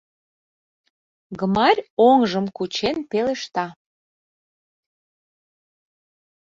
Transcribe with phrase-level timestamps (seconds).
[1.39, 3.65] —Гмарь оҥжым кучен пелешта.